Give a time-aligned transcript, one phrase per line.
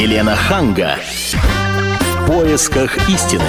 [0.00, 0.96] Елена Ханга.
[2.00, 3.44] В поисках истины.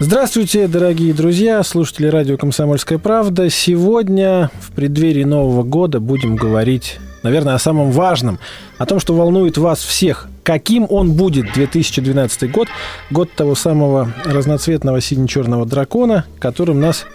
[0.00, 3.48] Здравствуйте, дорогие друзья, слушатели радио «Комсомольская правда».
[3.48, 8.40] Сегодня, в преддверии Нового года, будем говорить, наверное, о самом важном,
[8.78, 10.26] о том, что волнует вас всех.
[10.42, 12.66] Каким он будет 2012 год,
[13.12, 17.06] год того самого разноцветного сине-черного дракона, которым нас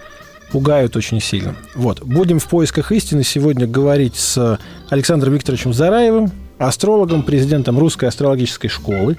[0.54, 1.56] пугают очень сильно.
[1.76, 2.02] Вот.
[2.02, 4.58] Будем в поисках истины сегодня говорить с
[4.90, 6.32] Александром Викторовичем Зараевым,
[6.68, 9.18] астрологом, президентом Русской астрологической школы,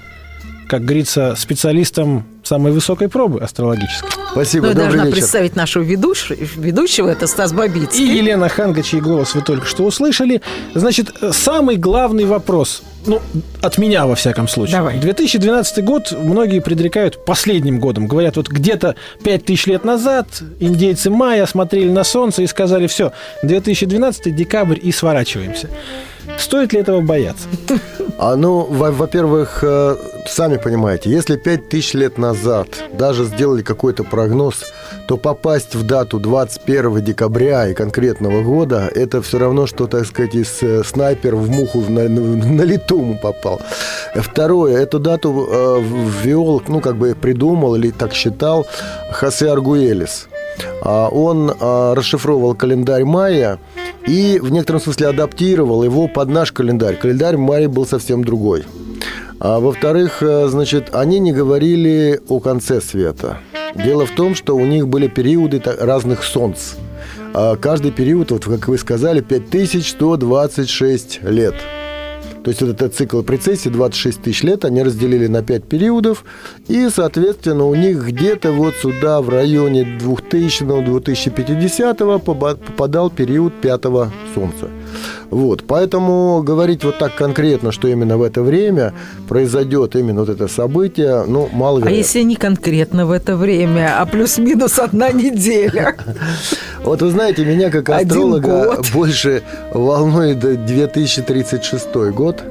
[0.67, 4.09] как говорится, специалистом самой высокой пробы астрологической.
[4.31, 5.17] Спасибо, Ну, я добрый должна вечер.
[5.17, 8.17] представить нашего ведущего, ведущего, это Стас И Бабицкий.
[8.17, 10.41] Елена Ханга, чей голос вы только что услышали.
[10.73, 13.21] Значит, самый главный вопрос, ну,
[13.61, 14.77] от меня, во всяком случае.
[14.77, 14.97] Давай.
[14.99, 18.07] 2012 год многие предрекают последним годом.
[18.07, 20.27] Говорят, вот где-то 5000 лет назад
[20.59, 23.11] индейцы майя смотрели на солнце и сказали, все,
[23.43, 25.69] 2012 декабрь и сворачиваемся.
[26.37, 27.47] Стоит ли этого бояться?
[28.17, 29.95] А, ну, во- во-первых, э,
[30.27, 34.63] сами понимаете, если 5000 лет назад даже сделали какой-то прогноз,
[35.07, 40.33] то попасть в дату 21 декабря и конкретного года, это все равно, что, так сказать,
[40.33, 43.59] из э, снайпер в муху на, на, на лету попал.
[44.15, 45.81] Второе, эту дату э,
[46.23, 48.65] ввел, ну, как бы придумал или так считал
[49.11, 50.27] Хосе Аргуэлис.
[50.81, 53.59] А, Он а, расшифровывал календарь майя
[54.07, 56.95] и в некотором смысле адаптировал его под наш календарь.
[56.95, 58.63] Календарь майя был совсем другой.
[59.39, 63.39] А во-вторых, э, значит, они не говорили о конце света.
[63.75, 66.75] Дело в том, что у них были периоды разных солнц.
[67.33, 71.55] А Каждый период, вот как вы сказали, 5126 лет.
[72.45, 76.23] То есть вот этот цикл прецессии 26 тысяч лет они разделили на 5 периодов.
[76.67, 84.69] И, соответственно, у них где-то вот сюда в районе 2000-2050 попадал период пятого солнца.
[85.29, 88.93] Вот, поэтому говорить вот так конкретно, что именно в это время
[89.27, 94.05] произойдет именно вот это событие, ну, мало А если не конкретно в это время, а
[94.05, 95.95] плюс-минус одна неделя?
[96.83, 99.41] Вот вы знаете, меня как астролога больше
[99.73, 102.43] волнует 2036 год.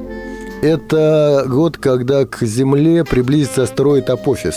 [0.61, 4.55] Это год, когда к Земле приблизится астероид Апофис.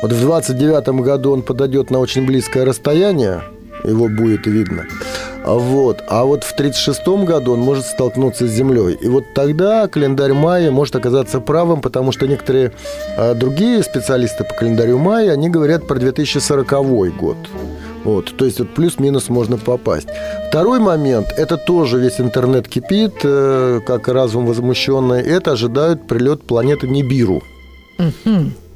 [0.00, 3.42] Вот в 29 году он подойдет на очень близкое расстояние,
[3.84, 4.86] его будет видно.
[5.44, 6.04] А Вот.
[6.08, 8.94] А вот в 36 году он может столкнуться с Землей.
[8.94, 12.72] И вот тогда календарь Майя может оказаться правым, потому что некоторые
[13.16, 17.36] а, другие специалисты по календарю Майя, они говорят про 2040 год.
[18.04, 20.08] Вот, то есть вот плюс-минус можно попасть.
[20.48, 26.86] Второй момент, это тоже весь интернет кипит, э, как разум возмущенный, это ожидают прилет планеты
[26.88, 27.42] Нибиру.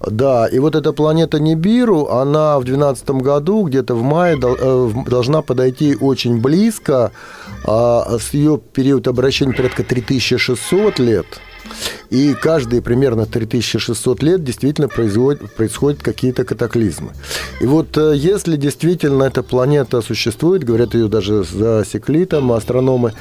[0.06, 5.42] Да, и вот эта планета Нибиру, она в 2012 году, где-то в мае, э, должна
[5.42, 7.12] подойти очень близко.
[7.64, 11.26] а С ее период обращения порядка 3600 лет.
[12.10, 17.12] И каждые примерно 3600 лет действительно производят, происходят какие-то катаклизмы.
[17.60, 23.12] И вот э, если действительно эта планета существует, говорят, ее даже засекли там астрономы,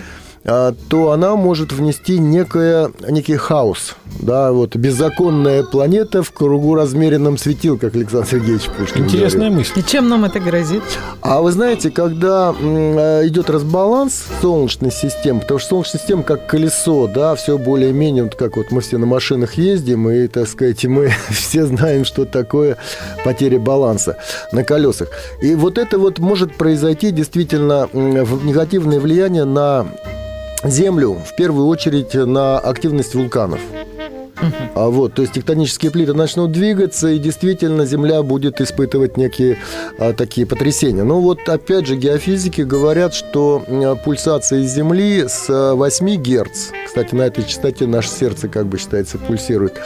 [0.44, 3.96] то она может внести некое, некий хаос.
[4.19, 9.59] Да, вот беззаконная планета в кругу размеренном светил, как Александр Сергеевич Пушкин Интересная говорил.
[9.59, 9.79] мысль.
[9.79, 10.84] И чем нам это грозит?
[11.22, 17.08] А вы знаете, когда э, идет разбаланс Солнечной системы, потому что Солнечная система как колесо,
[17.08, 21.12] да, все более-менее, вот как вот мы все на машинах ездим, и, так сказать, мы
[21.29, 22.78] все знаем, что такое
[23.23, 24.18] потеря баланса
[24.52, 25.09] на колесах.
[25.41, 29.88] И вот это вот может произойти действительно негативное влияние на
[30.63, 33.59] Землю, в первую очередь на активность вулканов.
[34.75, 39.57] А вот, то есть тектонические плиты начнут двигаться, и действительно Земля будет испытывать некие
[40.00, 41.03] а, такие потрясения.
[41.03, 47.13] Ну вот, опять же, геофизики говорят, что м, пульсация Земли с а, 8 Герц, кстати,
[47.16, 49.79] на этой частоте наше сердце, как бы считается, пульсирует,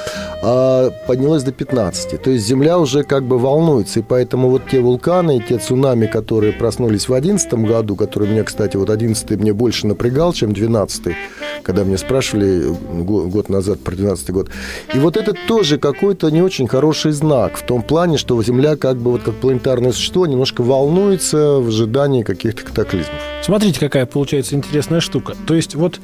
[0.44, 2.18] а, поднялось до 15.
[2.22, 6.06] То есть Земля уже как бы волнуется, и поэтому вот те вулканы, и те цунами,
[6.06, 11.16] которые проснулись в 2011 году, которые меня, кстати, вот 11 мне больше напрягал, чем 12
[11.64, 12.64] когда меня спрашивали
[13.04, 14.45] го- год назад про 12 год.
[14.94, 18.98] И вот это тоже какой-то не очень хороший знак в том плане, что Земля как
[18.98, 23.16] бы вот как планетарное существо немножко волнуется в ожидании каких-то катаклизмов.
[23.44, 25.36] Смотрите, какая получается интересная штука.
[25.46, 26.00] То есть вот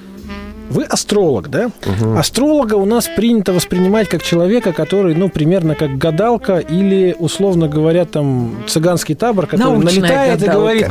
[0.71, 1.71] Вы астролог, да?
[2.17, 8.05] Астролога у нас принято воспринимать как человека, который, ну, примерно как гадалка или, условно говоря,
[8.05, 10.59] там, цыганский табор, который Научная налетает и гадалка.
[10.59, 10.87] говорит,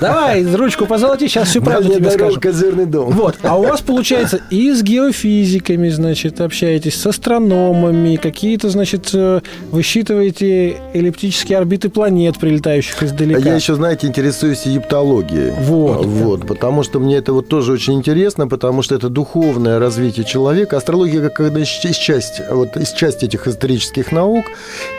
[0.00, 2.40] давай, ручку позолоти, сейчас всю правду тебе скажем.
[2.40, 3.10] козырный дом.
[3.10, 9.40] Вот, а у вас, получается, и с геофизиками, значит, общаетесь, с астрономами, какие-то, значит, э,
[9.70, 13.40] высчитываете эллиптические орбиты планет, прилетающих издалека.
[13.40, 15.52] Я еще, знаете, интересуюсь египтологией.
[15.60, 16.04] Вот.
[16.04, 20.76] Вот, потому что мне это вот тоже очень интересно, потому что это духовное развитие человека.
[20.76, 24.44] Астрология как когда из часть, вот, из части этих исторических наук,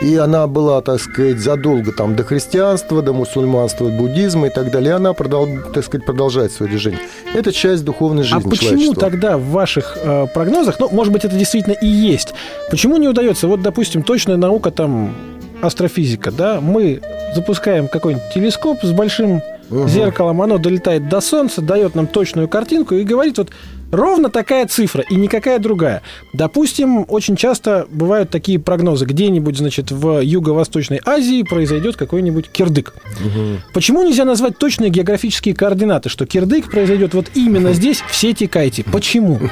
[0.02, 4.90] и она была, так сказать, задолго там, до христианства, до мусульманства, буддизма и так далее.
[4.90, 6.98] И она, продол, так сказать, продолжает свое движение.
[7.32, 11.36] Это часть духовной жизни А почему тогда в ваших э, прогнозах, ну, может быть, это
[11.36, 12.34] действительно и есть,
[12.70, 15.14] почему не удается, вот, допустим, точная наука там
[15.62, 17.00] астрофизика, да, мы
[17.36, 19.88] запускаем какой-нибудь телескоп с большим угу.
[19.88, 23.50] зеркалом, оно долетает до Солнца, дает нам точную картинку и говорит, вот
[23.90, 26.02] Ровно такая цифра и никакая другая.
[26.34, 29.06] Допустим, очень часто бывают такие прогнозы.
[29.06, 32.92] Где-нибудь, значит, в Юго-Восточной Азии произойдет какой-нибудь кирдык.
[33.24, 33.72] Угу.
[33.72, 38.82] Почему нельзя назвать точные географические координаты, что кирдык произойдет вот именно здесь, в сети Кайти?
[38.82, 39.38] Почему?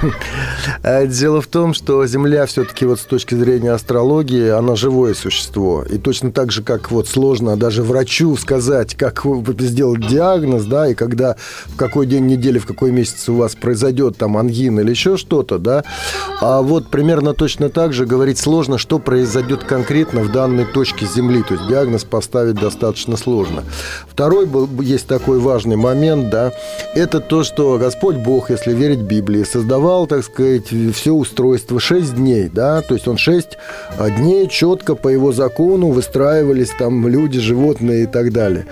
[0.82, 5.84] А, дело в том, что Земля все-таки вот с точки зрения астрологии, она живое существо.
[5.88, 9.24] И точно так же, как вот сложно даже врачу сказать, как
[9.58, 11.37] сделать диагноз, да, и когда,
[11.67, 15.58] в какой день недели, в какой месяц у вас произойдет там ангина или еще что-то,
[15.58, 15.85] да.
[16.41, 21.43] А вот примерно точно так же говорить сложно, что произойдет конкретно в данной точке Земли.
[21.43, 23.64] То есть диагноз поставить достаточно сложно.
[24.08, 26.52] Второй был, есть такой важный момент, да,
[26.94, 32.49] это то, что Господь Бог, если верить Библии, создавал, так сказать, все устройство 6 дней,
[32.49, 33.59] да, то есть он 6
[33.99, 38.67] а, дней четко по его закону выстраивались там люди, животные и так далее.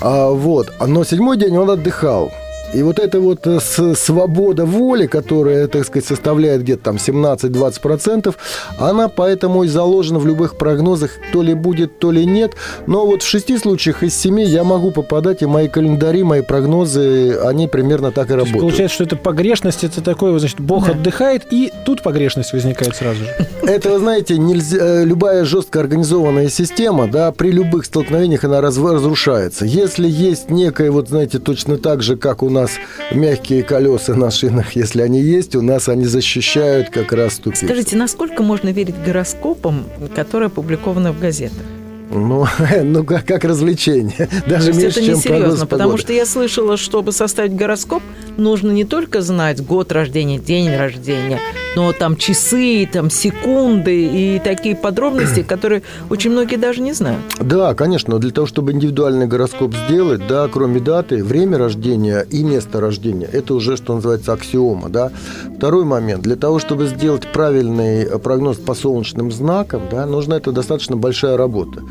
[0.00, 0.72] А, вот.
[0.80, 2.32] Но седьмой день он отдыхал.
[2.74, 8.34] И вот эта вот э, свобода воли, которая, так сказать, составляет где-то там 17-20%,
[8.78, 12.52] она поэтому и заложена в любых прогнозах, то ли будет, то ли нет.
[12.86, 17.38] Но вот в шести случаях из семи я могу попадать, и мои календари, мои прогнозы,
[17.42, 18.54] они примерно так и работают.
[18.54, 20.92] Есть, получается, что это погрешность, это такое, значит, Бог да.
[20.92, 23.30] отдыхает, и тут погрешность возникает сразу же.
[23.62, 29.64] Это, вы знаете, нельзя, э, любая жестко организованная система, да, при любых столкновениях она разрушается.
[29.64, 32.72] Если есть некое, вот, знаете, точно так же, как у нас нас
[33.12, 37.58] мягкие колеса на шинах, если они есть, у нас они защищают как раз тупик.
[37.64, 39.84] Скажите, насколько можно верить гороскопам,
[40.14, 41.64] которые опубликованы в газетах?
[42.10, 42.46] Ну,
[42.84, 44.28] ну как, как развлечение.
[44.46, 48.02] Даже То меньше, это не серьезно, потому что я слышала, чтобы составить гороскоп,
[48.36, 51.38] нужно не только знать год рождения, день рождения,
[51.76, 57.20] но там часы, там секунды и такие подробности, которые очень многие даже не знают.
[57.40, 62.80] Да, конечно, для того, чтобы индивидуальный гороскоп сделать, да, кроме даты, время рождения и место
[62.80, 65.10] рождения, это уже, что называется, аксиома, да.
[65.56, 70.96] Второй момент, для того, чтобы сделать правильный прогноз по солнечным знакам, да, нужна это достаточно
[70.96, 71.82] большая работа.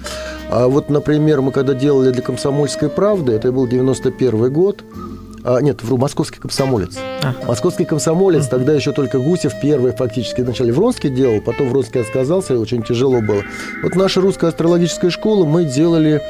[0.50, 4.84] А вот, например, мы когда делали для «Комсомольской правды», это был 91 год,
[5.48, 6.98] а, нет, вру, московский комсомолец.
[7.22, 7.38] Ага.
[7.48, 12.58] Московский комсомолец, тогда еще только Гусев первый фактически вначале Вронский делал, потом Вронский отказался, и
[12.58, 13.44] очень тяжело было.
[13.82, 16.22] Вот наша русская астрологическая школа, мы делали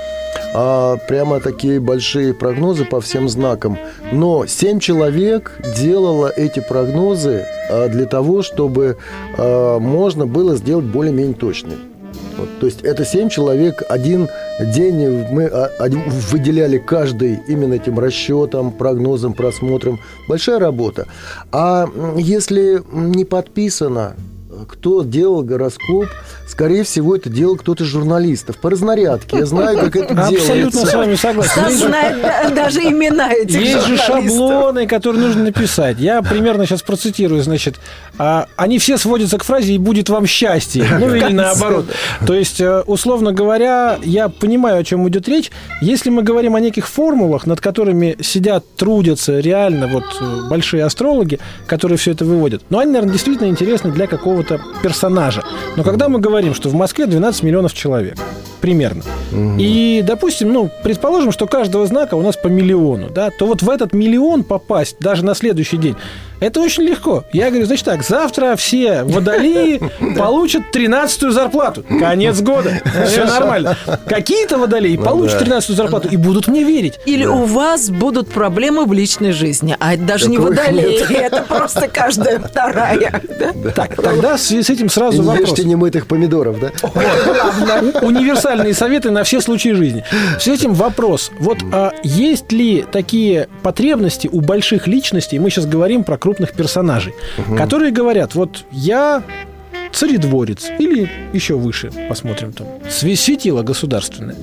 [0.53, 3.79] а, прямо такие большие прогнозы по всем знакам.
[4.11, 8.97] Но семь человек делало эти прогнозы а, для того, чтобы
[9.35, 11.77] а, можно было сделать более-менее точные.
[12.37, 14.29] Вот, то есть это семь человек, один
[14.59, 15.69] день мы а,
[16.31, 19.99] выделяли каждый именно этим расчетом, прогнозом, просмотром.
[20.27, 21.07] Большая работа.
[21.51, 21.87] А
[22.17, 24.15] если не подписано,
[24.65, 26.07] кто делал гороскоп,
[26.47, 28.57] скорее всего, это делал кто-то из журналистов.
[28.57, 29.37] По разнарядке.
[29.37, 30.37] Я знаю, как это делается.
[30.37, 31.71] Абсолютно с вами согласен.
[31.71, 35.99] Знает даже имена этих Есть же шаблоны, которые нужно написать.
[35.99, 37.75] Я примерно сейчас процитирую, значит,
[38.17, 40.85] а, они все сводятся к фразе «и будет вам счастье».
[40.99, 41.85] Ну, или наоборот.
[42.25, 45.51] То есть, э, условно говоря, я понимаю, о чем идет речь.
[45.81, 51.39] Если мы говорим о неких формулах, над которыми сидят, трудятся реально вот э, большие астрологи,
[51.67, 54.46] которые все это выводят, но они, наверное, действительно интересны для какого-то
[54.81, 55.43] персонажа.
[55.75, 58.17] Но когда мы говорим, что в Москве 12 миллионов человек,
[58.57, 59.03] примерно.
[59.31, 59.55] Угу.
[59.57, 63.69] И, допустим, ну, предположим, что каждого знака у нас по миллиону, да, то вот в
[63.69, 65.95] этот миллион попасть даже на следующий день,
[66.39, 67.23] это очень легко.
[67.33, 69.81] Я говорю, значит так, завтра все водолеи
[70.17, 71.83] получат 13-ю зарплату.
[71.99, 72.79] Конец года.
[73.07, 73.75] Все нормально.
[74.07, 76.99] Какие-то водолеи ну получат 13-ю зарплату и будут мне верить.
[77.05, 79.75] Или у вас будут проблемы в личной жизни.
[79.79, 83.21] А это даже не водолеи, это просто каждая вторая.
[83.75, 85.49] Так, тогда с этим сразу вопрос.
[85.49, 86.71] Ешьте немытых помидоров, да?
[88.47, 90.03] Универсальные советы на все случаи жизни.
[90.37, 91.31] В связи с этим вопрос.
[91.39, 97.13] Вот а есть ли такие потребности у больших личностей, мы сейчас говорим про крупных персонажей,
[97.37, 97.55] угу.
[97.55, 99.23] которые говорят, вот я
[99.91, 104.35] царедворец или еще выше, посмотрим там, светило государственное.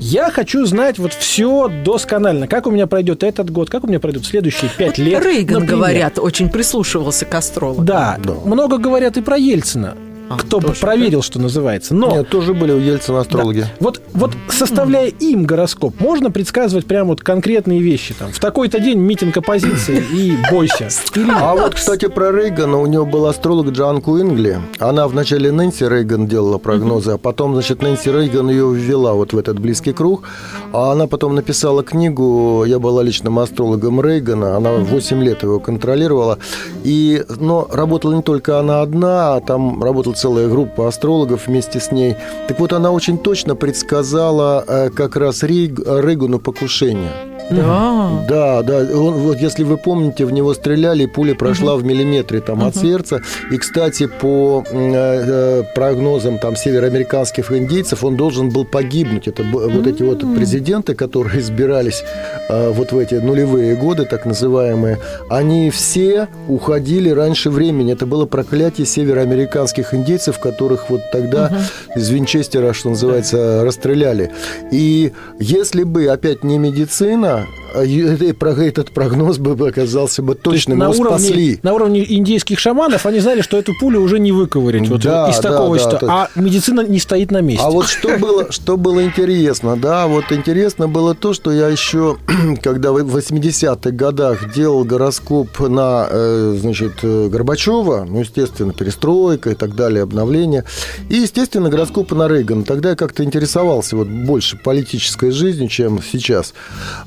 [0.00, 2.48] Я хочу знать вот все досконально.
[2.48, 5.22] Как у меня пройдет этот год, как у меня пройдут следующие пять лет.
[5.22, 5.76] Рейган, например.
[5.76, 7.84] говорят, очень прислушивался к астрологам.
[7.84, 9.94] Да, да, много говорят и про Ельцина.
[10.38, 11.92] Кто бы проверил, что называется.
[11.92, 13.60] Но Нет, тоже были у Ельцина астрологи.
[13.62, 13.70] Да.
[13.80, 18.14] Вот, вот составляя им гороскоп, можно предсказывать прям вот конкретные вещи.
[18.14, 20.88] Там, в такой-то день митинг оппозиции и бойся.
[21.34, 22.78] А вот, кстати, про Рейгана.
[22.78, 24.60] У него был астролог Джоан Куингли.
[24.78, 29.38] Она вначале Нэнси Рейган делала прогнозы, а потом, значит, Нэнси Рейган ее ввела вот в
[29.38, 30.28] этот близкий круг.
[30.72, 36.38] А она потом написала книгу, я была личным астрологом Рейгана, она 8 лет его контролировала.
[36.84, 41.90] И, но работала не только она одна, а там работала целая группа астрологов вместе с
[41.92, 42.16] ней.
[42.48, 47.29] Так вот, она очень точно предсказала э, как раз Рейг- Рейгану покушение.
[47.50, 48.10] Да.
[48.28, 48.78] Да, да.
[48.96, 52.76] Он, вот если вы помните, в него стреляли, и пуля прошла в миллиметре там, от
[52.76, 53.20] сердца.
[53.50, 59.28] И, кстати, по э, э, прогнозам там, североамериканских индейцев, он должен был погибнуть.
[59.28, 62.02] Это б- вот эти вот президенты, которые избирались
[62.48, 67.92] э, вот в эти нулевые годы, так называемые, они все уходили раньше времени.
[67.92, 71.52] Это было проклятие североамериканских индейцев, которых вот тогда
[71.96, 74.30] из Винчестера, что называется, расстреляли.
[74.70, 80.34] И если бы опять не медицина, а е- э, про- этот прогноз бы оказался бы
[80.34, 80.78] То есть точным.
[80.78, 81.58] на уровне, спасли.
[81.62, 85.36] на уровне индейских шаманов они знали, что эту пулю уже не выковырять вот Да, из
[85.38, 87.64] да, такого да, что- то- А медицина не стоит на месте.
[87.64, 92.16] А вот что было, что было интересно, да, вот интересно было то, что я еще,
[92.62, 99.54] когда в 80-х годах делал гороскоп на, э, значит, э, Горбачева, ну, естественно, перестройка и
[99.54, 100.64] так далее, обновление,
[101.08, 102.64] и, естественно, гороскопы на Рейгана.
[102.64, 106.54] Тогда я как-то интересовался вот больше политической жизнью, чем сейчас.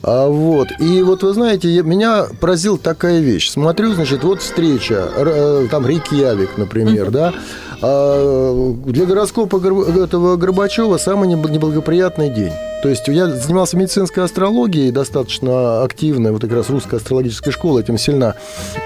[0.02, 0.53] А, вот.
[0.80, 3.50] И вот, вы знаете, меня поразила такая вещь.
[3.50, 7.34] Смотрю, значит, вот встреча, э, там Рейкьявик, например, да,
[7.82, 12.52] а, для гороскопа Гор- этого Горбачева самый неб- неблагоприятный день.
[12.82, 17.98] То есть я занимался медицинской астрологией достаточно активно, вот как раз русская астрологическая школа этим
[17.98, 18.36] сильна.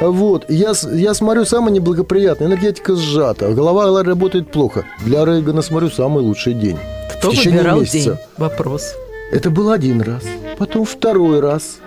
[0.01, 4.85] Вот, я, я смотрю, самый неблагоприятный, энергетика сжата, голова работает плохо.
[5.03, 6.77] Для Рейгана смотрю, самый лучший день.
[7.17, 7.97] Кто в течение выбирал месяца.
[7.97, 8.17] день?
[8.37, 8.93] Вопрос.
[9.31, 10.23] Это был один раз,
[10.57, 11.79] потом второй раз,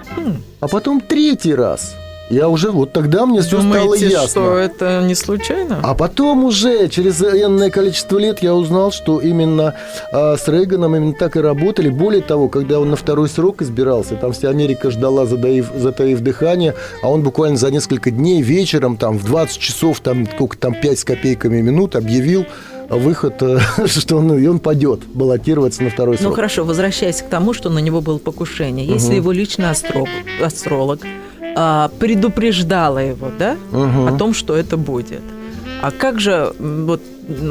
[0.60, 1.94] а потом третий раз.
[2.30, 4.28] Я уже, вот тогда мне все стало Думаете, ясно.
[4.28, 5.80] что это не случайно?
[5.82, 9.74] А потом уже через энное количество лет я узнал, что именно
[10.12, 11.88] а, с Рейганом именно так и работали.
[11.88, 16.76] Более того, когда он на второй срок избирался, там вся Америка ждала, затаив, затаив дыхание,
[17.02, 20.98] а он буквально за несколько дней вечером, там в 20 часов, там сколько там 5
[21.00, 22.46] с копейками минут объявил
[22.96, 26.34] выход, э, что он, и он падет баллотироваться на второй Ну срок.
[26.36, 28.86] хорошо, возвращаясь к тому, что на него было покушение.
[28.86, 30.08] Если его личный астролог,
[30.44, 31.00] астролог
[31.56, 34.08] а, предупреждала его, да, Мгм.
[34.08, 35.22] о том, что это будет.
[35.82, 37.00] А как же вот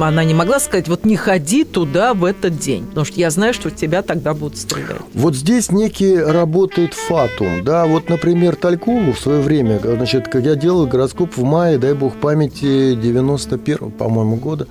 [0.02, 3.54] она не могла сказать, вот не ходи туда в этот день, потому что я знаю,
[3.54, 4.98] что тебя тогда будут стрелять.
[5.14, 10.56] Вот здесь некий работает фатум, да, вот, например, Талькову в свое время, значит, как я
[10.56, 14.68] делал гороскоп в мае, дай бог памяти, 91 по-моему, года,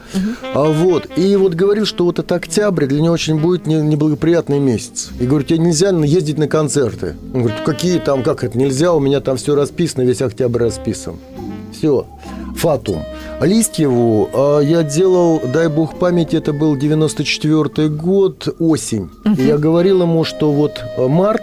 [0.55, 4.59] а вот, и вот говорил, что вот этот октябрь для него очень будет не- неблагоприятный
[4.59, 8.93] месяц, и говорю, тебе нельзя ездить на концерты, он говорит, какие там, как это нельзя,
[8.93, 11.17] у меня там все расписано, весь октябрь расписан,
[11.73, 12.07] все,
[12.59, 13.05] фатум.
[13.41, 19.11] Листьеву э, я делал, дай бог памяти, это был 94 год, осень.
[19.37, 21.43] И я говорил ему, что вот э, март,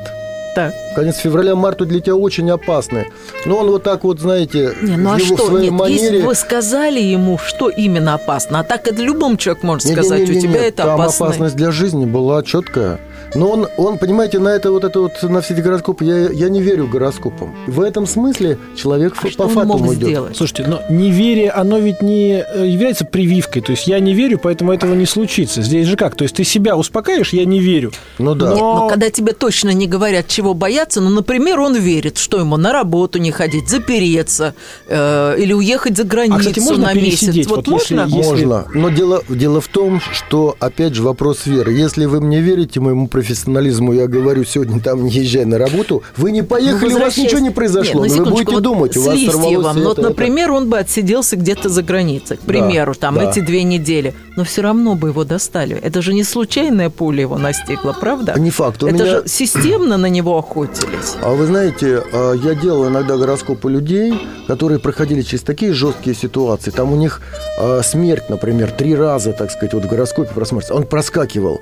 [0.55, 0.73] Так.
[0.95, 3.05] Конец февраля, март для тебя очень опасный.
[3.45, 5.47] Но он вот так вот, знаете, Не, ну а его в что?
[5.47, 6.01] своей Нет, манере...
[6.01, 10.07] если бы вы сказали ему, что именно опасно, а так это любому человеку может Не-не-не-не,
[10.07, 11.25] сказать, у тебя это там опасно.
[11.27, 12.99] опасность для жизни была четкая.
[13.33, 16.47] Но он, он, понимаете, на это вот это вот на все эти гороскопы, я, я
[16.47, 17.53] не верю гороскопам.
[17.67, 19.95] В этом смысле человек А что по мог идет.
[20.07, 20.37] сделать?
[20.37, 23.61] Слушайте, но неверие, оно ведь не э, является прививкой.
[23.61, 25.61] То есть я не верю, поэтому этого не случится.
[25.61, 26.15] Здесь же как?
[26.15, 27.91] То есть ты себя успокаиваешь, я не верю.
[28.19, 28.51] Ну да.
[28.51, 32.57] Но- Но когда тебе точно не говорят, чего бояться, ну, например, он верит, что ему
[32.57, 34.53] на работу не ходить, запереться
[34.87, 37.47] э, или уехать за границу А, кстати, можно на месяц.
[37.47, 38.15] Вот Вот, если можно?
[38.15, 38.65] есть- Можно.
[38.73, 41.73] Но дело, дело в том, что, опять же, вопрос веры.
[41.73, 46.31] Если вы мне верите, моему профессионализму, я говорю, сегодня там не езжай на работу, вы
[46.31, 48.05] не поехали, Ну, у вас ничего не произошло.
[48.05, 50.09] Нет, но ну, вы будете вот думать, у вас сорвалось Листьевым, это, вот, это.
[50.09, 53.29] например, он бы отсиделся где-то за границей, к примеру, там да.
[53.29, 55.75] эти две недели, но все равно бы его достали.
[55.81, 58.35] Это же не случайная пуля его настигла, правда?
[58.37, 58.83] Не факт.
[58.83, 60.37] У Это меня- же системно на него
[60.75, 61.15] охотились.
[61.21, 64.13] А вы знаете, а, я делал иногда гороскопы людей,
[64.47, 66.71] которые проходили через такие жесткие ситуации.
[66.71, 67.21] Там у них
[67.59, 70.75] а, смерть, например, три раза, так сказать, вот в гороскопе просматривается.
[70.75, 71.61] Он проскакивал.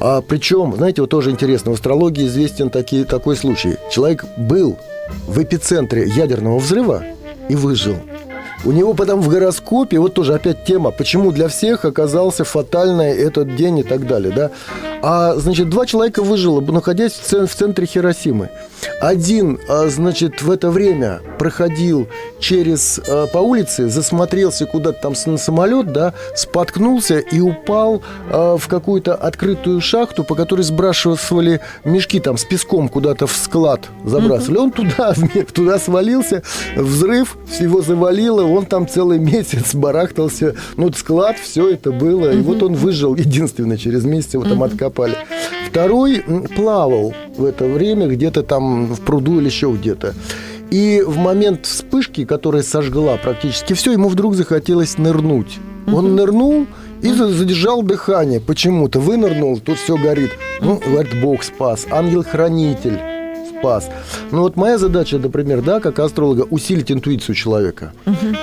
[0.00, 3.76] А, причем, знаете, вот тоже интересно, в астрологии известен таки, такой случай.
[3.90, 4.78] Человек был
[5.26, 7.02] в эпицентре ядерного взрыва
[7.48, 7.96] и выжил.
[8.64, 13.56] У него потом в гороскопе, вот тоже опять тема, почему для всех оказался фатальный этот
[13.56, 14.50] день и так далее, да.
[15.02, 18.50] А, значит, два человека выжило, находясь в, цен- в центре Хиросимы.
[19.00, 22.06] Один, а, значит, в это время проходил
[22.38, 28.68] через а, по улице, засмотрелся куда-то там на самолет, да, споткнулся и упал а, в
[28.68, 34.58] какую-то открытую шахту, по которой сбрасывали мешки там с песком куда-то в склад забрасывали.
[34.58, 35.14] Он туда,
[35.52, 36.44] туда свалился,
[36.76, 40.54] взрыв, всего завалило, он там целый месяц барахтался.
[40.76, 42.32] Ну, склад, все это было.
[42.32, 45.16] И вот он выжил единственный через месяц, его там откопали.
[45.68, 46.22] Второй
[46.54, 50.14] плавал в это время где-то там в пруду или еще где-то.
[50.70, 55.58] И в момент вспышки, которая сожгла практически все, ему вдруг захотелось нырнуть.
[55.86, 56.66] Он нырнул
[57.02, 59.00] и за- задержал дыхание почему-то.
[59.00, 60.30] Вынырнул, тут все горит.
[60.60, 63.11] Ну, говорит, Бог спас, ангел-хранитель
[63.62, 63.88] спас.
[64.32, 67.92] Ну вот моя задача, например, да, как астролога, усилить интуицию человека.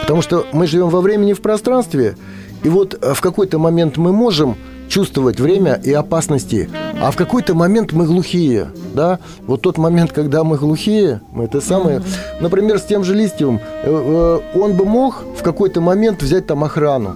[0.02, 2.16] Потому что мы живем во времени в пространстве,
[2.64, 4.56] и вот э, в какой-то момент мы можем
[4.88, 6.70] чувствовать время и опасности,
[7.02, 9.20] а в какой-то момент мы глухие, да?
[9.48, 12.02] Вот тот момент, когда мы глухие, мы это самое...
[12.42, 16.64] Например, с тем же Листьевым, э, э, он бы мог в какой-то момент взять там
[16.64, 17.16] охрану,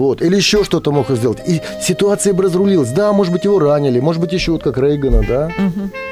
[0.00, 0.22] вот.
[0.22, 1.38] Или еще что-то мог сделать.
[1.46, 2.90] И ситуация бы разрулилась.
[2.90, 5.50] Да, может быть, его ранили, может быть, еще вот как Рейгана, да.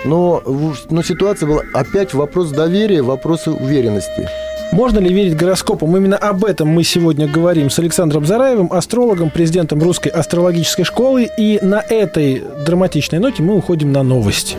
[0.04, 4.28] Но, в- но ситуация была опять вопрос доверия, вопрос уверенности.
[4.70, 5.96] Можно ли верить гороскопам?
[5.96, 11.28] Именно об этом мы сегодня говорим с Александром Зараевым, астрологом, президентом Русской астрологической школы.
[11.38, 14.56] И на этой драматичной ноте мы уходим на новости.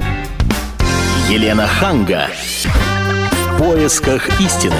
[1.29, 2.23] Елена Ханга.
[2.65, 4.73] В поисках истины.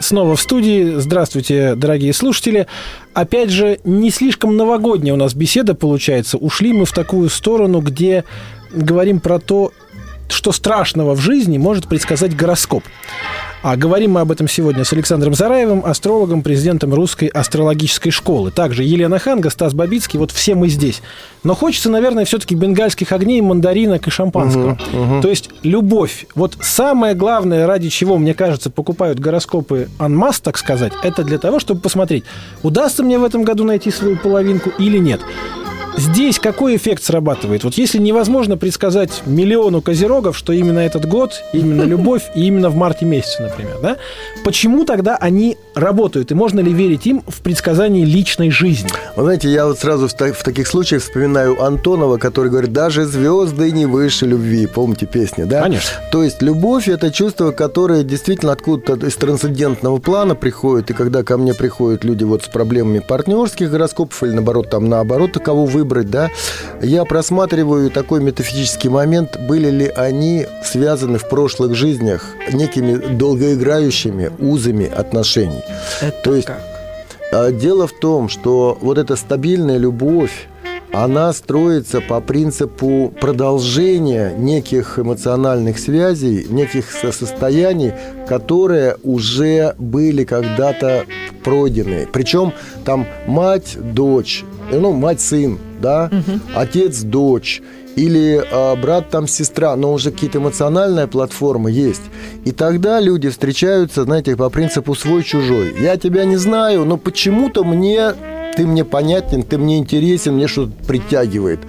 [0.00, 0.94] Снова в студии.
[0.98, 2.66] Здравствуйте, дорогие слушатели.
[3.12, 6.38] Опять же, не слишком новогодняя у нас беседа получается.
[6.38, 8.24] Ушли мы в такую сторону, где
[8.72, 9.72] говорим про то,
[10.30, 12.82] что страшного в жизни может предсказать гороскоп.
[13.62, 18.50] А говорим мы об этом сегодня с Александром Зараевым, астрологом, президентом Русской астрологической школы.
[18.50, 21.02] Также Елена Ханга, Стас Бабицкий, вот все мы здесь.
[21.44, 24.78] Но хочется, наверное, все-таки бенгальских огней, мандаринок и шампанского.
[25.20, 26.26] То есть любовь.
[26.34, 31.60] Вот самое главное, ради чего, мне кажется, покупают гороскопы анмас, так сказать, это для того,
[31.60, 32.24] чтобы посмотреть,
[32.62, 35.20] удастся мне в этом году найти свою половинку или нет.
[35.96, 37.64] Здесь какой эффект срабатывает?
[37.64, 42.76] Вот если невозможно предсказать миллиону козерогов, что именно этот год, именно любовь, и именно в
[42.76, 43.96] марте месяце, например, да?
[44.44, 46.30] Почему тогда они работают?
[46.30, 48.88] И можно ли верить им в предсказании личной жизни?
[49.16, 53.04] Вы знаете, я вот сразу в, та- в таких случаях вспоминаю Антонова, который говорит, даже
[53.04, 54.66] звезды не выше любви.
[54.66, 55.62] Помните песни, да?
[55.62, 55.90] Конечно.
[56.12, 60.90] То есть любовь– это чувство, которое действительно откуда-то из трансцендентного плана приходит.
[60.90, 65.32] И когда ко мне приходят люди вот с проблемами партнерских гороскопов или наоборот, там наоборот,
[65.44, 66.30] кого выбрать, да,
[66.82, 74.86] я просматриваю такой метафизический момент, были ли они связаны в прошлых жизнях некими долгоиграющими узами
[74.86, 75.62] отношений.
[76.02, 76.60] Это То есть как?
[77.32, 80.46] а, Дело в том, что вот эта стабильная любовь,
[80.92, 87.92] она строится по принципу продолжения неких эмоциональных связей, неких со- состояний,
[88.28, 91.04] которые уже были когда-то
[91.44, 92.08] пройдены.
[92.12, 92.52] Причем
[92.84, 96.10] там мать, дочь, э, ну, мать-сын, да,
[96.54, 97.62] отец-дочь,
[97.96, 102.02] или а, брат там сестра, но уже какие-то эмоциональная платформа есть.
[102.44, 105.74] И тогда люди встречаются, знаете, по принципу свой-чужой.
[105.80, 108.12] Я тебя не знаю, но почему-то мне
[108.56, 111.60] ты мне понятен, ты мне интересен, мне что-то притягивает.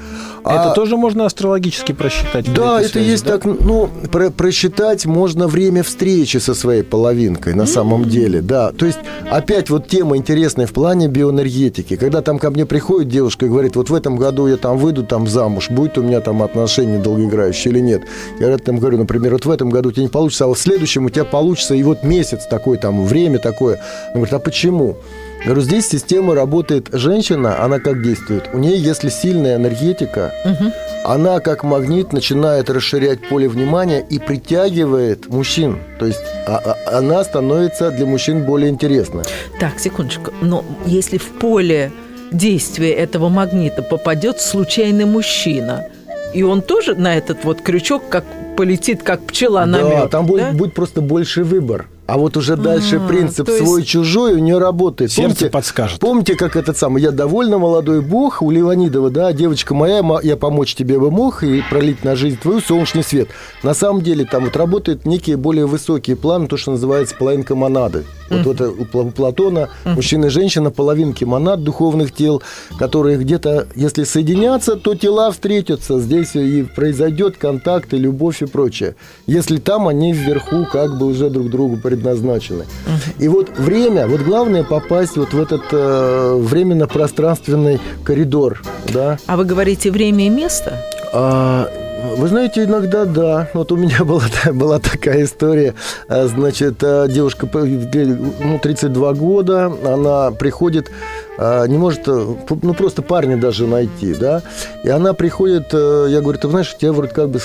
[0.43, 2.51] это А- тоже можно астрологически просчитать?
[2.53, 3.37] да, это связи, есть да?
[3.37, 8.71] так, ну, про- просчитать можно время встречи со своей половинкой на самом деле, да.
[8.71, 8.97] То есть,
[9.29, 11.95] опять вот тема интересная в плане биоэнергетики.
[11.95, 15.03] Когда там ко мне приходит девушка и говорит, вот в этом году я там выйду
[15.03, 18.01] там замуж, будет у меня там отношения долгоиграющие или нет.
[18.39, 20.61] Я там говорю, например, вот в этом году у тебя не получится, а вот в
[20.61, 23.75] следующем у тебя получится, и вот месяц такой, там, время такое.
[24.07, 24.97] Она говорит, а почему?
[25.43, 26.89] Говорю, здесь система работает.
[26.91, 28.49] Женщина, она как действует?
[28.53, 30.31] У нее, если сильная энергетика,
[31.03, 35.79] она как магнит начинает расширять поле внимания и притягивает мужчин.
[35.99, 39.23] То есть а- а- она становится для мужчин более интересной.
[39.59, 40.31] Так, секундочку.
[40.41, 41.91] Но если в поле
[42.31, 45.87] действия этого магнита попадет случайный мужчина,
[46.33, 48.23] и он тоже на этот вот крючок как
[48.55, 50.51] полетит, как пчела на да, мед, там будет, да?
[50.51, 51.87] будет просто больше выбор.
[52.07, 55.11] А вот уже дальше А, принцип свой-чужой у нее работает.
[55.11, 55.99] Сердце подскажет.
[55.99, 60.75] Помните, как этот самый «Я довольно молодой бог» у Леонидова, да, девочка моя, я помочь
[60.75, 63.29] тебе бы мог и пролить на жизнь твою солнечный свет.
[63.63, 68.03] На самом деле там вот работают некие более высокие планы, то, что называется половинка монады.
[68.29, 72.41] Вот, вот у Платона мужчина и женщина половинки монад духовных тел,
[72.79, 75.99] которые где-то, если соединятся, то тела встретятся.
[75.99, 78.95] Здесь и произойдет контакт, и любовь, и прочее.
[79.27, 82.65] Если там они вверху как бы уже друг другу предназначены.
[83.19, 88.61] И вот время, вот главное попасть вот в этот э, временно-пространственный коридор,
[88.93, 89.17] да.
[89.27, 90.81] А вы говорите время и место?
[91.13, 91.69] А,
[92.17, 93.49] вы знаете, иногда да.
[93.53, 94.23] Вот у меня была,
[94.53, 95.73] была такая история.
[96.07, 100.89] А, Значит, а, девушка, ну, 32 года, она приходит,
[101.67, 104.43] не может, э, ну, просто парня даже найти, да.
[104.83, 107.39] И она приходит, э, я говорю, ты знаешь, у тебя вроде как бы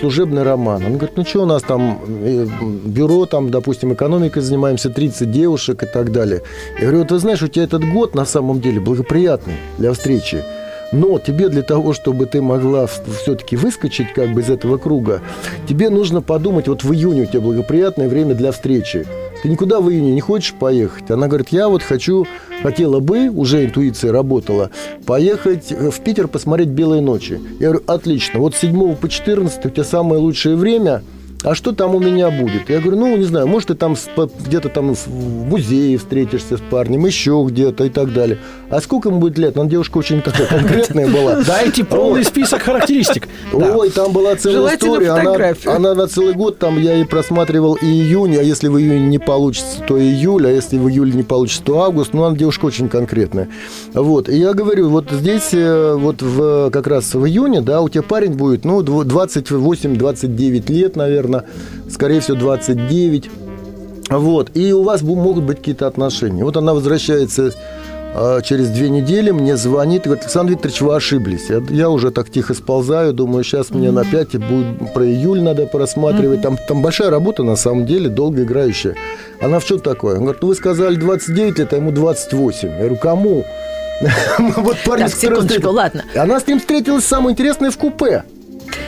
[0.00, 0.82] служебный роман.
[0.82, 2.46] Она говорит, ну, что у нас там, э,
[2.86, 6.42] бюро, там, допустим, экономикой занимаемся, 30 девушек и так далее.
[6.76, 10.42] Я говорю, вот ты знаешь, у тебя этот год на самом деле благоприятный для встречи.
[10.92, 15.20] Но тебе для того, чтобы ты могла все-таки выскочить как бы из этого круга,
[15.68, 19.04] тебе нужно подумать, вот в июне у тебя благоприятное время для встречи.
[19.44, 21.10] Ты никуда в июне не хочешь поехать?
[21.10, 22.26] Она говорит, я вот хочу,
[22.62, 24.70] хотела бы, уже интуиция работала,
[25.04, 27.38] поехать в Питер посмотреть «Белые ночи».
[27.60, 31.02] Я говорю, отлично, вот с 7 по 14 у тебя самое лучшее время–
[31.44, 32.70] а что там у меня будет?
[32.70, 33.96] Я говорю, ну, не знаю, может, ты там
[34.46, 38.38] где-то там в музее встретишься с парнем, еще где-то и так далее.
[38.70, 39.56] А сколько ему будет лет?
[39.58, 41.42] Она девушка очень такая конкретная была.
[41.46, 43.28] Дайте полный список характеристик.
[43.52, 45.10] Ой, там была целая история.
[45.66, 49.18] Она на целый год, там я и просматривал и июнь, а если в июне не
[49.18, 52.14] получится, то июль, а если в июле не получится, то август.
[52.14, 53.48] Ну, она девушка очень конкретная.
[53.92, 54.30] Вот.
[54.30, 58.02] И я говорю, вот здесь, э, вот в, как раз в июне, да, у тебя
[58.02, 63.30] парень будет, ну, 28-29 лет, наверное, наверное, скорее всего, 29.
[64.10, 64.50] Вот.
[64.54, 66.44] И у вас могут быть какие-то отношения.
[66.44, 67.52] Вот она возвращается
[68.16, 71.50] а, через две недели, мне звонит и говорит, Александр Викторович, вы ошиблись.
[71.50, 75.66] Я, я уже так тихо сползаю, думаю, сейчас мне на 5 будет про июль надо
[75.66, 76.40] просматривать.
[76.40, 78.94] Там, там большая работа, на самом деле, долгоиграющая.
[79.40, 80.12] Она в что такое?
[80.12, 82.68] Она говорит, ну вы сказали 29 лет, а ему 28.
[82.68, 83.44] Я говорю, кому?
[84.38, 86.04] Вот парень, так, секундочку, ладно.
[86.14, 88.24] Она с ним встретилась, самое интересное, в купе.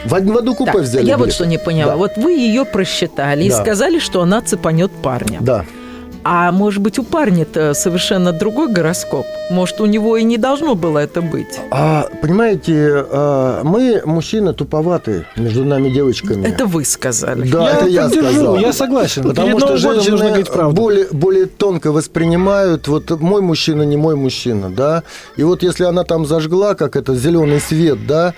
[0.05, 1.05] В, в одну купе так, взяли.
[1.05, 1.27] Я билет.
[1.27, 1.93] вот что не поняла.
[1.93, 1.97] Да.
[1.97, 3.47] Вот вы ее просчитали да.
[3.47, 5.39] и сказали, что она цепанет парня.
[5.41, 5.65] Да.
[6.29, 9.25] А может быть, у парня-то совершенно другой гороскоп?
[9.49, 11.61] Может, у него и не должно было это быть?
[11.71, 16.45] А, понимаете, а, мы, мужчины, туповатые между нами девочками.
[16.45, 17.49] Это вы сказали.
[17.49, 18.59] Да, я это я сказал.
[18.59, 19.23] Я согласен.
[19.23, 25.05] Потому что женщины более, более тонко воспринимают, вот мой мужчина, не мой мужчина, да.
[25.37, 28.35] И вот если она там зажгла, как это, зеленый свет, да,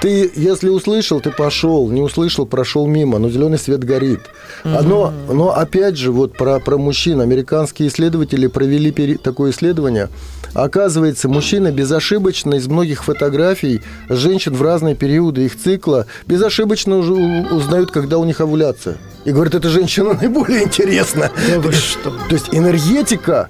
[0.00, 4.20] ты, если услышал, ты пошел, не услышал, прошел мимо, но зеленый свет горит.
[4.62, 4.82] Mm-hmm.
[4.82, 10.08] Но, но опять же, вот про, про мужчин, американские исследователи провели такое исследование.
[10.54, 17.90] Оказывается, мужчины безошибочно из многих фотографий женщин в разные периоды их цикла безошибочно уже узнают,
[17.90, 18.96] когда у них овуляция.
[19.24, 21.30] И говорят, эта женщина наиболее интересна.
[21.48, 22.10] Да вы что?
[22.28, 23.48] То есть энергетика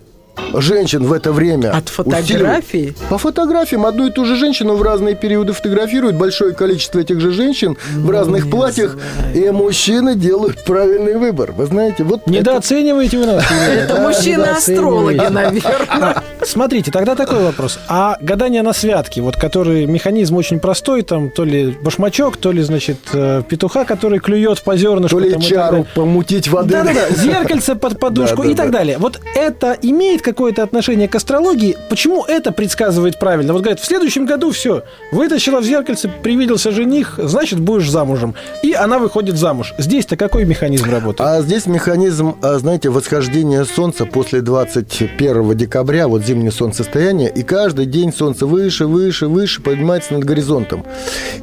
[0.54, 1.70] женщин в это время.
[1.70, 2.24] От фотографий?
[2.34, 2.96] Усиливает.
[3.08, 7.32] По фотографиям одну и ту же женщину в разные периоды фотографируют большое количество этих же
[7.32, 9.48] женщин ну, в разных платьях, знаю.
[9.48, 11.52] и мужчины делают правильный выбор.
[11.52, 13.44] Вы знаете, вот недооцениваете вы нас.
[13.50, 16.22] Это мужчины-астрологи, наверное.
[16.42, 17.78] Смотрите, тогда такой вопрос.
[17.88, 22.62] А гадание на святки, вот который механизм очень простой, там то ли башмачок, то ли,
[22.62, 25.20] значит, э, петуха, который клюет по зернышку.
[25.20, 26.72] То ли чару помутить воды.
[26.72, 28.98] Да-да-да, зеркальце под подушку и так далее.
[28.98, 31.76] Вот это имеет какое-то отношение к астрологии?
[31.88, 33.52] Почему это предсказывает правильно?
[33.52, 34.82] Вот говорят, в следующем году все,
[35.12, 38.34] вытащила в зеркальце, привиделся жених, значит, будешь замужем.
[38.62, 39.74] И она выходит замуж.
[39.78, 41.20] Здесь-то какой механизм работает?
[41.20, 47.86] А здесь механизм, а, знаете, восхождения Солнца после 21 декабря, вот зимнее солнцестояние, и каждый
[47.86, 50.84] день Солнце выше, выше, выше поднимается над горизонтом.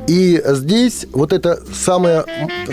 [0.08, 2.26] И здесь вот эта самая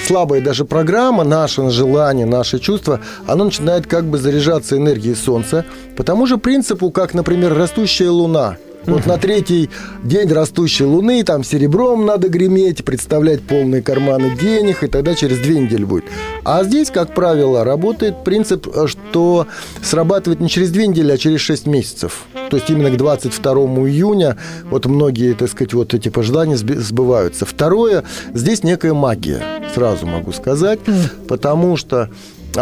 [0.04, 5.64] слабая даже программа, наше желание, наши чувства, оно начинает как бы заряжаться энергией Солнца,
[5.98, 8.56] по тому же принципу, как, например, растущая Луна–
[8.86, 9.68] вот на третий
[10.02, 15.58] день растущей луны там серебром надо греметь, представлять полные карманы денег, и тогда через две
[15.58, 16.04] недели будет.
[16.44, 19.46] А здесь, как правило, работает принцип, что
[19.82, 22.24] срабатывает не через две недели, а через шесть месяцев.
[22.48, 23.52] То есть именно к 22
[23.88, 24.38] июня
[24.70, 27.44] вот многие, так сказать, вот эти пожелания сбываются.
[27.44, 29.42] Второе, здесь некая магия,
[29.74, 30.78] сразу могу сказать,
[31.28, 32.08] потому что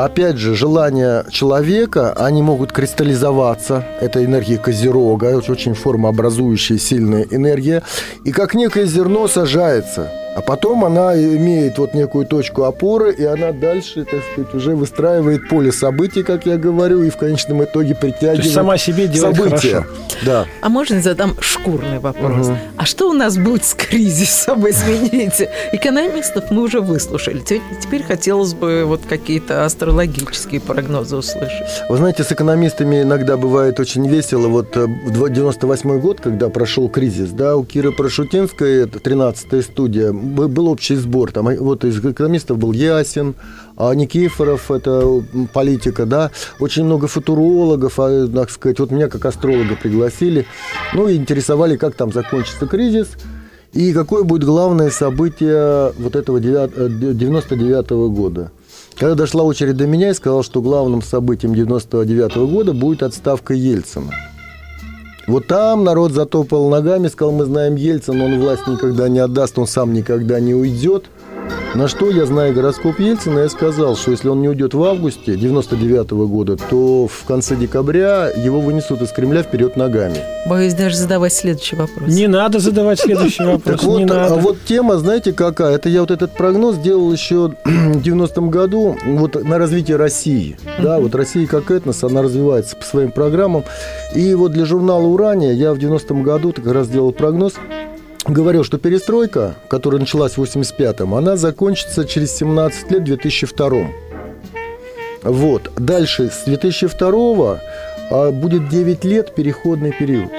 [0.05, 3.85] опять же, желания человека, они могут кристаллизоваться.
[4.01, 7.83] Это энергия Козерога, очень формообразующая сильная энергия.
[8.25, 13.53] И как некое зерно сажается– а потом она имеет вот некую точку опоры, и она
[13.53, 18.37] дальше, так сказать, уже выстраивает поле событий, как я говорю, и в конечном итоге притягивает
[18.37, 19.81] То есть сама себе делает события.
[19.81, 19.91] хорошо.
[20.27, 20.47] Да.
[20.61, 22.49] А можно задам шкурный вопрос?
[22.49, 22.59] Угу.
[22.77, 25.51] А что у нас будет с кризисом, извините?
[25.73, 27.41] Экономистов мы уже выслушали.
[27.41, 31.67] Теперь хотелось бы вот какие-то астрологические прогнозы услышать.
[31.89, 34.49] Вы знаете, с экономистами иногда бывает очень весело.
[34.49, 40.69] Вот 98 э, год, когда прошел кризис, да, у Киры Прошутинской, это 13-я студия, был
[40.69, 41.33] общий сбор.
[41.33, 43.35] Там э, вот из экономистов был Ясин,
[43.77, 46.31] а Никифоров, это политика, да.
[46.61, 48.79] Очень много футурологов, а, так сказать.
[48.81, 50.47] Вот меня как астролога пригласили.
[50.95, 53.09] Ну, и интересовали, как там закончится кризис.
[53.73, 58.51] И какое будет главное событие вот этого 99 -го года.
[58.99, 63.53] Когда дошла очередь до меня, я сказал, что главным событием 99 -го года будет отставка
[63.53, 64.13] Ельцина.
[65.27, 69.67] Вот там народ затопал ногами, сказал, мы знаем Ельцина, он власть никогда не отдаст, он
[69.67, 71.07] сам никогда не уйдет.
[71.77, 75.37] На что я, зная гороскоп Ельцина, я сказал, что если он не уйдет в августе
[75.37, 80.17] 99 -го года, то в конце декабря его вынесут из Кремля вперед ногами.
[80.49, 82.09] Боюсь даже задавать следующий вопрос.
[82.09, 83.81] Не надо задавать следующий вопрос.
[83.81, 84.35] Так вот, не надо.
[84.35, 85.75] а вот тема, знаете, какая?
[85.75, 90.57] Это я вот этот прогноз делал еще в 90-м году вот на развитие России.
[90.83, 93.65] Да, вот Россия как этнос, она развивается по своим программам.
[94.15, 97.53] И вот для журнала «Урания» я в 90-м году как раз делал прогноз
[98.29, 103.89] говорил, что перестройка, которая началась в 85-м, она закончится через 17 лет в 2002
[105.23, 105.71] Вот.
[105.77, 107.61] Дальше с 2002
[108.11, 110.31] а, будет 9 лет переходный период.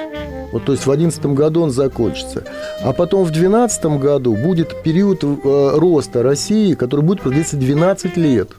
[0.51, 2.43] Вот, то есть в 2011 году он закончится.
[2.81, 8.51] А потом в 2012 году будет период э, роста России, который будет продлиться 12 лет.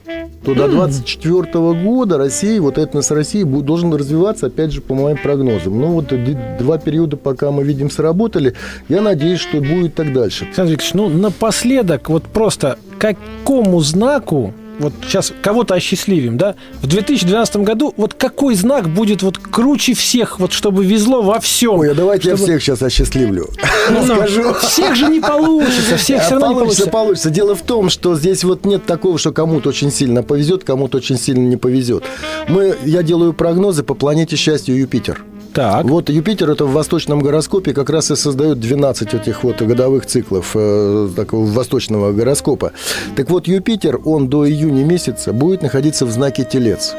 [0.43, 1.51] То до 24
[1.83, 5.79] года Россия, вот этнос России должен развиваться, опять же, по моим прогнозам.
[5.79, 6.13] Ну, вот
[6.59, 8.55] два периода, пока мы видим, сработали.
[8.87, 10.45] Я надеюсь, что будет так дальше.
[10.45, 17.57] Александр Викторович, ну напоследок, вот просто какому знаку, вот сейчас кого-то осчастливим, да, в 2012
[17.57, 21.79] году вот какой знак будет вот круче всех, вот чтобы везло во всем?
[21.79, 23.49] Ой, а давайте чтобы- я всех сейчас осчастливлю.
[23.91, 24.53] Ну, Расскажу.
[24.61, 26.89] Всех же не получится, всех все равно не получится.
[26.89, 27.29] получится.
[27.31, 31.17] Дело в том, что здесь вот нет такого, что кому-то очень сильно повезет, кому-то очень
[31.17, 32.03] сильно не повезет.
[32.47, 35.23] Мы, я делаю прогнозы по планете счастья Юпитер.
[35.53, 40.05] Так, Вот Юпитер это в восточном гороскопе как раз и создает 12 этих вот годовых
[40.05, 42.71] циклов э, такого восточного гороскопа.
[43.15, 46.93] Так вот, Юпитер, он до июня месяца будет находиться в знаке Телец.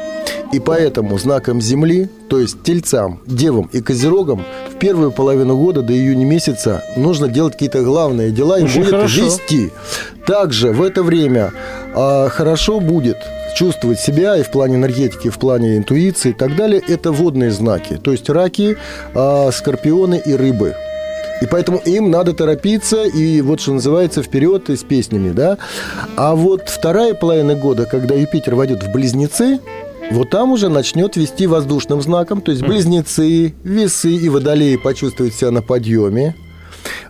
[0.51, 5.93] И поэтому знаком Земли, то есть Тельцам, Девам и Козерогам в первую половину года до
[5.93, 9.25] июня месяца нужно делать какие-то главные дела и Очень будет хорошо.
[9.25, 9.71] вести.
[10.27, 11.53] Также в это время
[11.95, 13.17] а, хорошо будет
[13.55, 17.51] чувствовать себя и в плане энергетики, и в плане интуиции и так далее, это водные
[17.51, 17.99] знаки.
[18.01, 18.77] То есть раки,
[19.13, 20.75] а, скорпионы и рыбы.
[21.41, 25.57] И поэтому им надо торопиться и вот что называется вперед и с песнями, да.
[26.15, 29.59] А вот вторая половина года, когда Юпитер войдет в близнецы,
[30.11, 35.51] вот там уже начнет вести воздушным знаком, то есть близнецы, весы и водолеи почувствуют себя
[35.51, 36.35] на подъеме.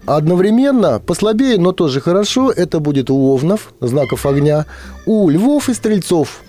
[0.06, 4.66] Одновременно, послабее, но тоже хорошо, это будет у овнов, знаков огня,
[5.06, 6.42] у львов и стрельцов.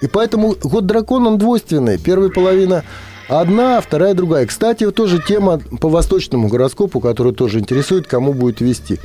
[0.00, 1.98] И поэтому год дракон, он двойственный.
[1.98, 2.84] Первая половина
[3.28, 4.46] одна, вторая другая.
[4.46, 8.98] Кстати, тоже тема по восточному гороскопу, которая тоже интересует, кому будет вести.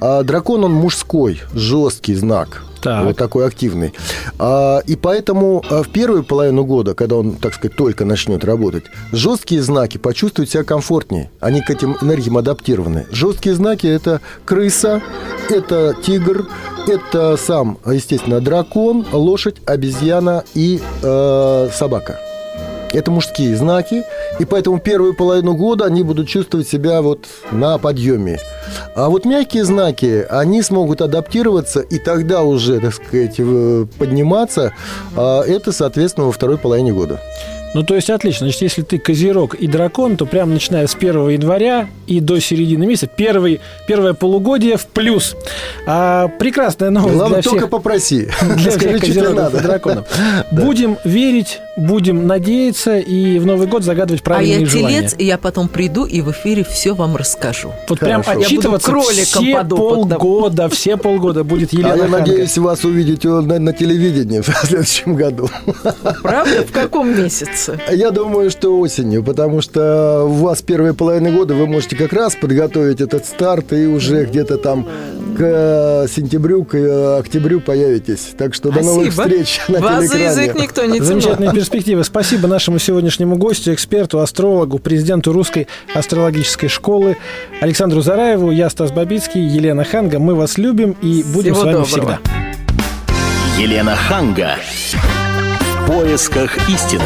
[0.00, 2.62] А дракон, он мужской, жесткий знак.
[2.84, 3.02] Так.
[3.02, 3.94] Вот такой активный.
[4.38, 8.84] А, и поэтому а, в первую половину года, когда он, так сказать, только начнет работать,
[9.10, 11.30] жесткие знаки почувствуют себя комфортнее.
[11.40, 13.06] Они к этим энергиям адаптированы.
[13.10, 15.00] Жесткие знаки– это крыса,
[15.48, 16.46] это тигр,
[16.86, 22.20] это сам, естественно, дракон, лошадь, обезьяна и э, собака.
[22.94, 24.04] Это мужские знаки,
[24.38, 28.38] и поэтому первую половину года они будут чувствовать себя вот на подъеме.
[28.94, 33.36] А вот мягкие знаки, они смогут адаптироваться и тогда уже, так сказать,
[33.98, 34.72] подниматься.
[35.16, 37.20] А Это, соответственно, во второй половине года.
[37.74, 38.46] ну то есть отлично.
[38.46, 42.86] Значит, если ты козерог и дракон, то прямо начиная с 1 января и до середины
[42.86, 45.34] месяца, первый, первое полугодие в плюс.
[45.86, 47.70] А, прекрасная новость Главное, для только всех.
[47.70, 48.28] попроси.
[48.56, 50.06] Для всех козерогов и драконов.
[50.52, 54.98] Будем верить, будем надеяться и в Новый год загадывать А правильные я желания.
[55.00, 57.72] телец, и я потом приду и в эфире все вам расскажу.
[57.88, 58.30] Вот прям Хорошо.
[58.30, 60.18] Я буду отчитываться кроликом все подопытным.
[60.20, 62.18] полгода, все полгода будет Елена А я Ханга.
[62.18, 65.48] надеюсь вас увидеть на, на телевидении в следующем году.
[66.22, 66.64] Правда?
[66.64, 67.80] В каком месяце?
[67.90, 72.34] Я думаю, что осенью, потому что у вас первая половина года вы можете как раз
[72.36, 74.84] подготовить этот старт и уже где-то там
[75.36, 78.28] к э, сентябрю, к э, октябрю появитесь.
[78.38, 79.22] Так что до новых Спасибо.
[79.44, 80.24] встреч на Вас за телекране.
[80.42, 81.63] язык никто не тянул.
[81.64, 82.04] Перспективы.
[82.04, 87.16] Спасибо нашему сегодняшнему гостю, эксперту, астрологу, президенту Русской астрологической школы
[87.62, 88.50] Александру Зараеву.
[88.50, 90.18] Я Стас Бабицкий, Елена Ханга.
[90.18, 91.86] Мы вас любим и будем Всего с вами доброго.
[91.86, 92.18] всегда.
[93.58, 94.56] Елена Ханга.
[94.92, 97.00] В поисках истины.